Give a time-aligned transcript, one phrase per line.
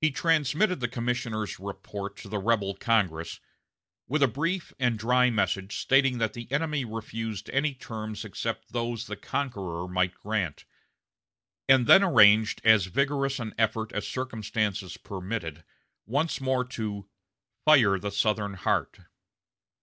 [0.00, 3.40] He transmitted the commissioners' report to the rebel Congress,
[4.08, 9.04] with a brief and dry message stating that the enemy refused any terms except those
[9.06, 10.64] the conqueror might grant;
[11.68, 15.62] and then arranged as vigorous an effort as circumstances permitted
[16.06, 17.10] once more to
[17.66, 19.00] "fire the Southern heart."